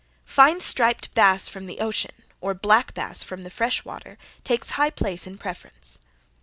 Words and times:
Fine 0.25 0.61
striped 0.61 1.13
bass 1.13 1.47
from 1.47 1.67
the 1.67 1.79
ocean, 1.79 2.23
or 2.39 2.55
black 2.55 2.95
bass 2.95 3.21
from 3.21 3.43
the 3.43 3.51
fresh 3.51 3.85
water 3.85 4.17
takes 4.43 4.71
high 4.71 4.89
place 4.89 5.27
in 5.27 5.37
preference. 5.37 5.99